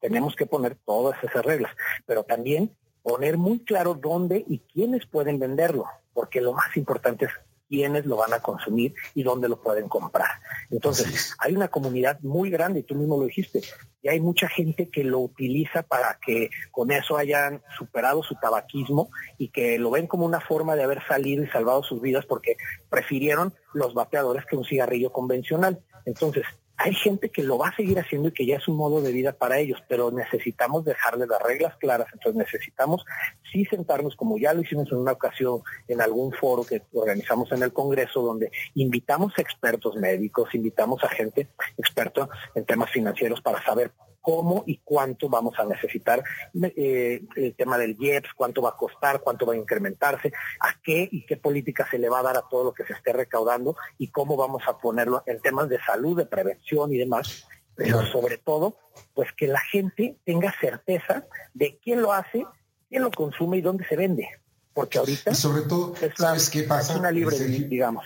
tenemos 0.00 0.36
que 0.36 0.46
poner 0.46 0.76
todas 0.84 1.16
esas 1.24 1.44
reglas, 1.44 1.72
pero 2.06 2.24
también 2.24 2.70
poner 3.02 3.38
muy 3.38 3.60
claro 3.60 3.94
dónde 3.94 4.44
y 4.46 4.58
quiénes 4.58 5.06
pueden 5.06 5.38
venderlo, 5.38 5.86
porque 6.12 6.40
lo 6.40 6.52
más 6.52 6.76
importante 6.76 7.24
es 7.24 7.32
quiénes 7.72 8.04
lo 8.04 8.18
van 8.18 8.34
a 8.34 8.40
consumir 8.40 8.94
y 9.14 9.22
dónde 9.22 9.48
lo 9.48 9.58
pueden 9.62 9.88
comprar. 9.88 10.28
Entonces, 10.70 11.34
hay 11.38 11.56
una 11.56 11.68
comunidad 11.68 12.20
muy 12.20 12.50
grande, 12.50 12.80
y 12.80 12.82
tú 12.82 12.94
mismo 12.94 13.16
lo 13.16 13.24
dijiste, 13.24 13.62
y 14.02 14.08
hay 14.08 14.20
mucha 14.20 14.46
gente 14.46 14.90
que 14.90 15.04
lo 15.04 15.20
utiliza 15.20 15.82
para 15.82 16.18
que 16.20 16.50
con 16.70 16.90
eso 16.92 17.16
hayan 17.16 17.62
superado 17.78 18.22
su 18.22 18.34
tabaquismo 18.34 19.08
y 19.38 19.48
que 19.48 19.78
lo 19.78 19.90
ven 19.90 20.06
como 20.06 20.26
una 20.26 20.40
forma 20.40 20.76
de 20.76 20.82
haber 20.82 21.02
salido 21.06 21.42
y 21.42 21.48
salvado 21.48 21.82
sus 21.82 22.02
vidas 22.02 22.26
porque 22.26 22.56
prefirieron 22.90 23.54
los 23.72 23.94
vapeadores 23.94 24.44
que 24.44 24.56
un 24.56 24.66
cigarrillo 24.66 25.10
convencional. 25.10 25.80
Entonces, 26.04 26.44
hay 26.82 26.94
gente 26.94 27.30
que 27.30 27.44
lo 27.44 27.58
va 27.58 27.68
a 27.68 27.76
seguir 27.76 27.98
haciendo 27.98 28.28
y 28.28 28.32
que 28.32 28.44
ya 28.44 28.56
es 28.56 28.66
un 28.66 28.76
modo 28.76 29.00
de 29.00 29.12
vida 29.12 29.32
para 29.32 29.58
ellos, 29.58 29.80
pero 29.88 30.10
necesitamos 30.10 30.84
dejarles 30.84 31.28
las 31.28 31.40
reglas 31.40 31.76
claras, 31.76 32.08
entonces 32.12 32.34
necesitamos 32.34 33.04
sí 33.52 33.64
sentarnos, 33.66 34.16
como 34.16 34.36
ya 34.36 34.52
lo 34.52 34.62
hicimos 34.62 34.90
en 34.90 34.98
una 34.98 35.12
ocasión 35.12 35.60
en 35.86 36.00
algún 36.00 36.32
foro 36.32 36.64
que 36.64 36.82
organizamos 36.92 37.52
en 37.52 37.62
el 37.62 37.72
Congreso, 37.72 38.20
donde 38.22 38.50
invitamos 38.74 39.32
expertos 39.38 39.94
médicos, 39.96 40.54
invitamos 40.54 41.04
a 41.04 41.08
gente 41.08 41.48
experta 41.78 42.28
en 42.56 42.64
temas 42.64 42.90
financieros 42.90 43.40
para 43.40 43.62
saber 43.64 43.92
cómo 44.22 44.64
y 44.66 44.78
cuánto 44.78 45.28
vamos 45.28 45.58
a 45.58 45.64
necesitar, 45.64 46.22
eh, 46.62 47.22
el 47.36 47.54
tema 47.54 47.76
del 47.76 47.96
IEPS, 48.00 48.30
cuánto 48.34 48.62
va 48.62 48.70
a 48.70 48.76
costar, 48.76 49.20
cuánto 49.20 49.44
va 49.44 49.52
a 49.52 49.56
incrementarse, 49.56 50.32
a 50.60 50.80
qué 50.82 51.08
y 51.10 51.26
qué 51.26 51.36
política 51.36 51.86
se 51.90 51.98
le 51.98 52.08
va 52.08 52.20
a 52.20 52.22
dar 52.22 52.36
a 52.38 52.48
todo 52.48 52.64
lo 52.64 52.72
que 52.72 52.84
se 52.84 52.94
esté 52.94 53.12
recaudando 53.12 53.76
y 53.98 54.08
cómo 54.08 54.36
vamos 54.36 54.62
a 54.66 54.78
ponerlo 54.78 55.22
en 55.26 55.40
temas 55.40 55.68
de 55.68 55.78
salud, 55.82 56.16
de 56.16 56.24
prevención 56.24 56.92
y 56.94 56.98
demás, 56.98 57.46
pero 57.74 58.06
sobre 58.06 58.38
todo, 58.38 58.76
pues 59.12 59.32
que 59.32 59.48
la 59.48 59.60
gente 59.60 60.16
tenga 60.24 60.54
certeza 60.60 61.26
de 61.52 61.78
quién 61.82 62.00
lo 62.00 62.12
hace, 62.12 62.46
quién 62.88 63.02
lo 63.02 63.10
consume 63.10 63.58
y 63.58 63.60
dónde 63.60 63.86
se 63.86 63.96
vende. 63.96 64.28
Porque 64.72 64.98
ahorita 64.98 65.34
sobre 65.34 65.62
todo, 65.62 65.94
¿sabes 66.16 66.48
qué 66.48 66.62
pasa? 66.62 66.92
Es 66.92 66.98
una 66.98 67.10
libre, 67.10 67.36
digamos. 67.38 68.04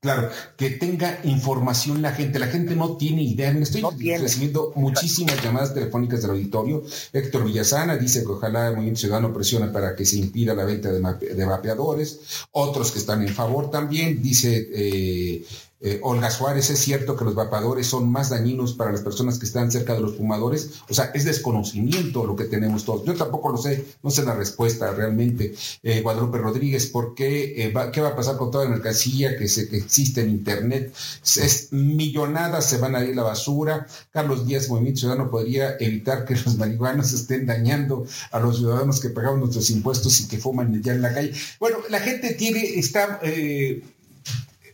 Claro, 0.00 0.30
que 0.56 0.70
tenga 0.70 1.18
información 1.24 2.02
la 2.02 2.12
gente. 2.12 2.38
La 2.38 2.46
gente 2.46 2.76
no 2.76 2.96
tiene 2.96 3.22
idea. 3.22 3.50
estoy 3.50 3.82
recibiendo 4.18 4.72
muchísimas 4.76 5.42
llamadas 5.42 5.74
telefónicas 5.74 6.22
del 6.22 6.32
auditorio. 6.32 6.82
Héctor 7.12 7.44
Villasana 7.44 7.96
dice 7.96 8.22
que 8.22 8.32
ojalá 8.32 8.68
el 8.68 8.74
Movimiento 8.74 9.00
Ciudadano 9.00 9.32
presione 9.32 9.68
para 9.68 9.96
que 9.96 10.04
se 10.04 10.16
impida 10.16 10.54
la 10.54 10.64
venta 10.64 10.90
de, 10.92 11.00
de 11.34 11.44
vapeadores. 11.44 12.20
Otros 12.52 12.90
que 12.92 12.98
están 12.98 13.22
en 13.22 13.34
favor 13.34 13.70
también. 13.70 14.22
Dice 14.22 14.68
eh, 14.72 15.44
eh, 15.80 16.00
Olga 16.02 16.30
Suárez, 16.30 16.70
es 16.70 16.80
cierto 16.80 17.16
que 17.16 17.24
los 17.24 17.36
vapadores 17.36 17.86
son 17.86 18.10
más 18.10 18.30
dañinos 18.30 18.72
para 18.72 18.90
las 18.90 19.02
personas 19.02 19.38
que 19.38 19.46
están 19.46 19.70
cerca 19.70 19.94
de 19.94 20.00
los 20.00 20.16
fumadores. 20.16 20.70
O 20.88 20.94
sea, 20.94 21.12
es 21.14 21.24
desconocimiento 21.24 22.26
lo 22.26 22.34
que 22.34 22.44
tenemos 22.44 22.84
todos. 22.84 23.04
Yo 23.04 23.14
tampoco 23.14 23.50
lo 23.50 23.58
sé, 23.58 23.84
no 24.02 24.10
sé 24.10 24.24
la 24.24 24.34
respuesta 24.34 24.90
realmente. 24.92 25.54
Eh, 25.84 26.00
Guadalupe 26.00 26.38
Rodríguez, 26.38 26.86
¿por 26.86 27.14
qué? 27.14 27.64
Eh, 27.64 27.74
¿Qué 27.92 28.00
va 28.00 28.08
a 28.08 28.16
pasar 28.16 28.36
con 28.36 28.50
toda 28.50 28.64
la 28.64 28.70
mercancía 28.70 29.36
que, 29.36 29.46
se, 29.46 29.68
que 29.68 29.76
existe 29.76 30.22
en 30.22 30.30
Internet? 30.30 30.92
Es 31.22 31.68
millonadas, 31.72 32.68
se 32.68 32.78
van 32.78 32.96
a 32.96 33.04
ir 33.04 33.14
la 33.14 33.22
basura. 33.22 33.86
Carlos 34.10 34.46
Díaz, 34.46 34.68
Movimiento 34.68 35.00
Ciudadano, 35.00 35.30
podría 35.30 35.76
evitar 35.78 36.24
que 36.24 36.34
los 36.34 36.56
marihuanos 36.56 37.12
estén 37.12 37.46
dañando 37.46 38.04
a 38.32 38.40
los 38.40 38.58
ciudadanos 38.58 39.00
que 39.00 39.10
pagamos 39.10 39.38
nuestros 39.38 39.70
impuestos 39.70 40.20
y 40.20 40.28
que 40.28 40.38
fuman 40.38 40.82
ya 40.82 40.92
en 40.92 41.02
la 41.02 41.14
calle. 41.14 41.32
Bueno, 41.60 41.78
la 41.88 42.00
gente 42.00 42.34
tiene, 42.34 42.78
está 42.78 43.20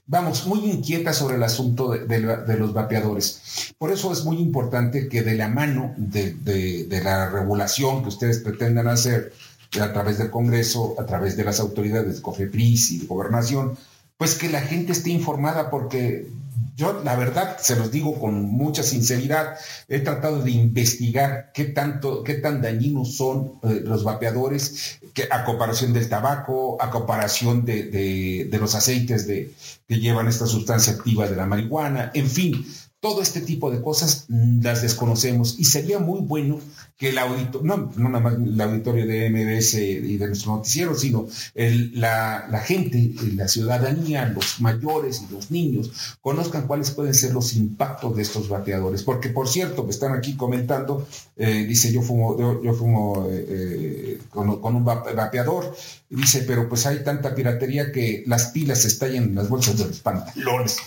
vamos, 0.06 0.46
muy 0.46 0.70
inquieta 0.70 1.12
sobre 1.12 1.36
el 1.36 1.42
asunto 1.42 1.90
de, 1.90 2.56
los 2.58 2.72
vapeadores. 2.72 3.74
Por 3.78 3.90
eso 3.90 4.12
es 4.12 4.24
muy 4.24 4.38
importante 4.38 5.08
que 5.08 5.22
de 5.22 5.34
la 5.34 5.48
mano 5.48 5.94
de, 5.96 6.86
la 7.02 7.30
regulación 7.30 8.02
que 8.02 8.08
ustedes 8.08 8.38
pretendan 8.38 8.88
hacer 8.88 9.32
a 9.80 9.92
través 9.92 10.18
del 10.18 10.30
Congreso, 10.30 10.94
a 10.98 11.06
través 11.06 11.36
de 11.36 11.44
las 11.44 11.58
autoridades 11.58 12.16
de 12.16 12.22
COFEPRIS 12.22 12.92
y 12.92 12.98
de 13.00 13.06
Gobernación, 13.06 13.76
pues 14.16 14.34
que 14.36 14.48
la 14.48 14.60
gente 14.60 14.92
esté 14.92 15.10
informada 15.10 15.70
porque 15.70 16.28
yo, 16.76 17.02
la 17.04 17.14
verdad, 17.14 17.58
se 17.60 17.76
los 17.76 17.92
digo 17.92 18.18
con 18.18 18.42
mucha 18.42 18.82
sinceridad, 18.82 19.56
he 19.88 20.00
tratado 20.00 20.42
de 20.42 20.50
investigar 20.50 21.52
qué 21.54 21.66
tanto, 21.66 22.24
qué 22.24 22.34
tan 22.34 22.62
dañinos 22.62 23.16
son 23.16 23.60
eh, 23.62 23.80
los 23.84 24.02
vapeadores, 24.02 24.98
a 25.30 25.44
comparación 25.44 25.92
del 25.92 26.08
tabaco, 26.08 26.76
a 26.82 26.90
comparación 26.90 27.64
de, 27.64 28.48
los 28.58 28.74
aceites 28.74 29.28
de, 29.28 29.54
que 29.86 30.00
llevan 30.00 30.26
esta 30.26 30.46
sustancia 30.46 30.94
activa 30.94 31.28
de 31.28 31.36
la 31.36 31.46
marihuana, 31.46 32.10
en 32.12 32.28
fin, 32.28 32.66
todo 33.04 33.20
este 33.20 33.42
tipo 33.42 33.70
de 33.70 33.82
cosas 33.82 34.24
mm, 34.28 34.62
las 34.62 34.80
desconocemos 34.80 35.56
y 35.58 35.66
sería 35.66 35.98
muy 35.98 36.20
bueno 36.22 36.58
que 36.96 37.10
el 37.10 37.18
auditorio, 37.18 37.66
no, 37.66 37.92
no 37.96 38.08
nada 38.08 38.24
más 38.24 38.34
el 38.36 38.58
auditorio 38.58 39.06
de 39.06 39.28
MBS 39.28 39.74
y 39.74 40.16
de 40.16 40.26
nuestro 40.26 40.56
noticiero, 40.56 40.94
sino 40.94 41.26
la, 41.54 42.46
la, 42.50 42.60
gente, 42.60 43.12
la 43.34 43.46
ciudadanía, 43.46 44.24
los 44.28 44.58
mayores 44.62 45.22
y 45.28 45.34
los 45.34 45.50
niños 45.50 45.90
conozcan 46.22 46.66
cuáles 46.66 46.92
pueden 46.92 47.12
ser 47.12 47.34
los 47.34 47.52
impactos 47.52 48.16
de 48.16 48.22
estos 48.22 48.48
bateadores. 48.48 49.02
Porque, 49.02 49.28
por 49.28 49.48
cierto, 49.48 49.84
me 49.84 49.90
están 49.90 50.14
aquí 50.14 50.34
comentando, 50.34 51.06
eh, 51.36 51.66
dice, 51.68 51.92
yo 51.92 52.00
fumo, 52.00 52.62
yo, 52.62 52.72
fumo 52.72 53.26
eh, 53.28 53.46
eh, 53.48 54.18
con, 54.30 54.62
con, 54.62 54.76
un 54.76 54.84
vapeador, 54.84 55.76
dice, 56.08 56.44
pero 56.46 56.70
pues 56.70 56.86
hay 56.86 57.04
tanta 57.04 57.34
piratería 57.34 57.92
que 57.92 58.24
las 58.26 58.46
pilas 58.46 58.80
se 58.80 58.88
estallan 58.88 59.24
en 59.24 59.34
las 59.34 59.50
bolsas 59.50 59.76
de 59.76 59.88
los 59.88 60.00
pantalones. 60.00 60.78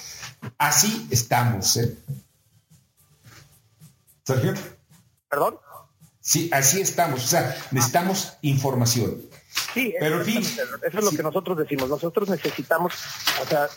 Así 0.58 1.08
estamos. 1.12 1.78
¿eh? 1.78 1.98
Sergio. 4.26 4.54
¿Perdón? 5.30 5.60
Sí, 6.20 6.50
así 6.52 6.82
estamos. 6.82 7.24
O 7.24 7.28
sea, 7.28 7.56
necesitamos 7.72 8.34
información. 8.42 9.22
Sí, 9.74 9.94
Pero 10.00 10.22
eso 10.22 10.62
es 10.84 10.94
lo 10.94 11.12
que 11.12 11.24
nosotros 11.24 11.58
decimos. 11.58 11.90
Nosotros 11.90 12.30
necesitamos, 12.30 12.94
o 13.42 13.48
sea, 13.48 13.68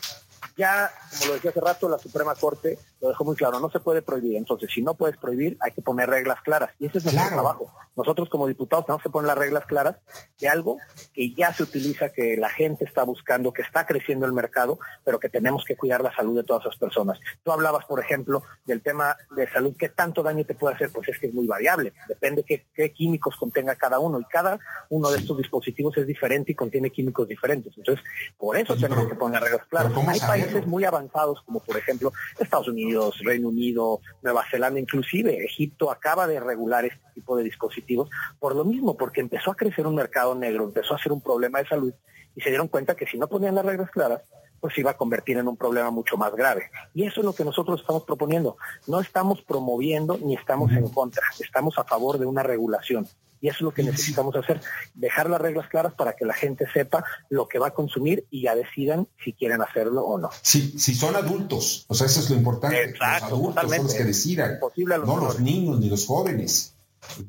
ya, 0.60 0.90
como 1.18 1.28
lo 1.28 1.34
decía 1.34 1.50
hace 1.50 1.60
rato, 1.60 1.88
la 1.88 1.98
Suprema 1.98 2.34
Corte 2.34 2.78
lo 3.00 3.08
dejó 3.08 3.24
muy 3.24 3.34
claro, 3.34 3.58
no 3.60 3.70
se 3.70 3.80
puede 3.80 4.02
prohibir. 4.02 4.36
Entonces, 4.36 4.70
si 4.72 4.82
no 4.82 4.94
puedes 4.94 5.16
prohibir, 5.16 5.56
hay 5.60 5.72
que 5.72 5.80
poner 5.80 6.10
reglas 6.10 6.42
claras. 6.42 6.70
Y 6.78 6.86
ese 6.86 6.98
es 6.98 7.04
nuestro 7.04 7.28
trabajo. 7.28 7.72
Nosotros 7.96 8.28
como 8.28 8.46
diputados 8.46 8.84
tenemos 8.84 9.02
que 9.02 9.08
poner 9.08 9.28
las 9.28 9.38
reglas 9.38 9.64
claras 9.64 9.96
de 10.38 10.48
algo 10.48 10.76
que 11.14 11.34
ya 11.34 11.52
se 11.54 11.62
utiliza, 11.62 12.10
que 12.10 12.36
la 12.36 12.50
gente 12.50 12.84
está 12.84 13.04
buscando, 13.04 13.52
que 13.52 13.62
está 13.62 13.86
creciendo 13.86 14.26
el 14.26 14.34
mercado, 14.34 14.78
pero 15.02 15.18
que 15.18 15.30
tenemos 15.30 15.64
que 15.64 15.76
cuidar 15.76 16.02
la 16.02 16.14
salud 16.14 16.36
de 16.36 16.44
todas 16.44 16.66
esas 16.66 16.78
personas. 16.78 17.18
Tú 17.42 17.52
hablabas, 17.52 17.86
por 17.86 18.00
ejemplo, 18.00 18.42
del 18.66 18.82
tema 18.82 19.16
de 19.34 19.50
salud, 19.50 19.74
¿qué 19.78 19.88
tanto 19.88 20.22
daño 20.22 20.44
te 20.44 20.54
puede 20.54 20.74
hacer? 20.74 20.90
Pues 20.92 21.08
es 21.08 21.18
que 21.18 21.28
es 21.28 21.34
muy 21.34 21.46
variable. 21.46 21.94
Depende 22.06 22.44
qué, 22.44 22.66
qué 22.74 22.92
químicos 22.92 23.34
contenga 23.36 23.76
cada 23.76 23.98
uno. 23.98 24.20
Y 24.20 24.24
cada 24.24 24.58
uno 24.90 25.10
de 25.10 25.18
estos 25.18 25.38
dispositivos 25.38 25.96
es 25.96 26.06
diferente 26.06 26.52
y 26.52 26.54
contiene 26.54 26.90
químicos 26.90 27.26
diferentes. 27.26 27.72
Entonces, 27.78 28.04
por 28.36 28.58
eso 28.58 28.76
tenemos 28.76 29.08
que 29.08 29.14
poner 29.14 29.42
reglas 29.42 29.66
claras. 29.66 29.92
Hay 30.06 30.20
países 30.20 30.49
muy 30.66 30.84
avanzados, 30.84 31.42
como 31.44 31.60
por 31.60 31.76
ejemplo 31.76 32.12
Estados 32.38 32.68
Unidos, 32.68 33.18
Reino 33.24 33.48
Unido, 33.48 34.00
Nueva 34.22 34.44
Zelanda, 34.50 34.80
inclusive 34.80 35.44
Egipto 35.44 35.90
acaba 35.90 36.26
de 36.26 36.40
regular 36.40 36.84
este 36.84 37.00
tipo 37.14 37.36
de 37.36 37.44
dispositivos 37.44 38.10
por 38.38 38.54
lo 38.54 38.64
mismo, 38.64 38.96
porque 38.96 39.20
empezó 39.20 39.50
a 39.50 39.56
crecer 39.56 39.86
un 39.86 39.94
mercado 39.94 40.34
negro, 40.34 40.64
empezó 40.64 40.94
a 40.94 40.98
ser 40.98 41.12
un 41.12 41.20
problema 41.20 41.60
de 41.60 41.68
salud 41.68 41.92
y 42.34 42.40
se 42.40 42.50
dieron 42.50 42.68
cuenta 42.68 42.94
que 42.94 43.06
si 43.06 43.18
no 43.18 43.28
ponían 43.28 43.54
las 43.54 43.64
reglas 43.64 43.90
claras, 43.90 44.22
pues 44.60 44.74
se 44.74 44.80
iba 44.80 44.92
a 44.92 44.96
convertir 44.96 45.38
en 45.38 45.48
un 45.48 45.56
problema 45.56 45.90
mucho 45.90 46.16
más 46.16 46.34
grave. 46.34 46.70
Y 46.94 47.06
eso 47.06 47.20
es 47.20 47.24
lo 47.24 47.32
que 47.32 47.44
nosotros 47.44 47.80
estamos 47.80 48.04
proponiendo. 48.04 48.56
No 48.86 49.00
estamos 49.00 49.42
promoviendo 49.42 50.18
ni 50.18 50.34
estamos 50.34 50.72
en 50.72 50.88
contra, 50.88 51.22
estamos 51.38 51.78
a 51.78 51.84
favor 51.84 52.18
de 52.18 52.26
una 52.26 52.42
regulación. 52.42 53.08
Y 53.42 53.48
eso 53.48 53.56
es 53.56 53.62
lo 53.62 53.72
que 53.72 53.82
necesitamos 53.82 54.36
hacer, 54.36 54.60
dejar 54.94 55.30
las 55.30 55.40
reglas 55.40 55.66
claras 55.68 55.94
para 55.94 56.12
que 56.12 56.26
la 56.26 56.34
gente 56.34 56.66
sepa 56.72 57.04
lo 57.30 57.48
que 57.48 57.58
va 57.58 57.68
a 57.68 57.70
consumir 57.70 58.26
y 58.30 58.42
ya 58.42 58.54
decidan 58.54 59.08
si 59.24 59.32
quieren 59.32 59.62
hacerlo 59.62 60.02
o 60.02 60.18
no. 60.18 60.28
Sí, 60.42 60.74
si 60.78 60.94
son 60.94 61.16
adultos, 61.16 61.86
o 61.88 61.94
sea, 61.94 62.06
eso 62.06 62.20
es 62.20 62.28
lo 62.28 62.36
importante. 62.36 62.82
Exacto, 62.82 63.30
los 63.30 63.38
adultos 63.38 63.70
son 63.70 63.84
los 63.84 63.94
que 63.94 64.04
decidan, 64.04 64.58
no 65.06 65.16
los 65.16 65.40
niños 65.40 65.80
ni 65.80 65.88
los 65.88 66.06
jóvenes. 66.06 66.74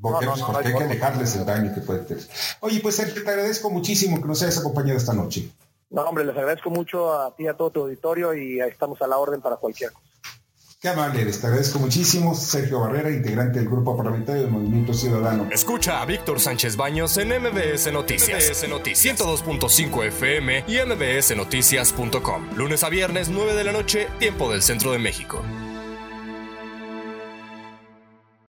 Porque, 0.02 0.26
pues, 0.26 0.44
hay 0.66 0.74
que 0.74 0.84
dejarles 0.84 1.36
el 1.36 1.46
daño 1.46 1.74
que 1.74 1.80
puede 1.80 2.00
tener. 2.00 2.28
Oye, 2.60 2.82
pues 2.82 2.98
te 2.98 3.04
agradezco 3.04 3.70
muchísimo 3.70 4.22
que 4.22 4.28
nos 4.28 4.42
hayas 4.44 4.58
acompañado 4.58 4.98
esta 4.98 5.14
noche. 5.14 5.50
No, 5.92 6.04
hombre, 6.04 6.24
les 6.24 6.36
agradezco 6.36 6.70
mucho 6.70 7.14
a 7.14 7.36
ti 7.36 7.44
y 7.44 7.48
a 7.48 7.54
todo 7.54 7.70
tu 7.70 7.82
auditorio 7.82 8.34
y 8.34 8.60
estamos 8.62 9.02
a 9.02 9.08
la 9.08 9.18
orden 9.18 9.42
para 9.42 9.58
cualquier 9.58 9.92
cosa. 9.92 10.12
Qué 10.82 10.90
amable 10.90 11.26
te 11.26 11.46
agradezco 11.46 11.78
muchísimo. 11.78 12.34
Sergio 12.34 12.80
Barrera, 12.80 13.12
integrante 13.12 13.60
del 13.60 13.70
Grupo 13.70 13.96
Parlamentario 13.96 14.42
del 14.42 14.52
Movimiento 14.52 14.96
Ciudadano. 14.96 15.48
Escucha 15.52 16.02
a 16.02 16.06
Víctor 16.06 16.40
Sánchez 16.40 16.76
Baños 16.76 17.16
en 17.18 17.28
MBS 17.30 17.94
Noticias. 17.94 18.50
MBS 18.50 18.68
Noticias 18.68 19.20
102.5 19.20 20.06
FM 20.06 20.64
y 20.68 20.80
MBSNoticias.com. 20.84 22.56
Lunes 22.56 22.84
a 22.84 22.90
viernes, 22.90 23.30
9 23.30 23.54
de 23.54 23.64
la 23.64 23.74
noche, 23.74 24.08
tiempo 24.18 24.52
del 24.52 24.64
centro 24.64 24.92
de 24.92 24.98
México. 24.98 25.44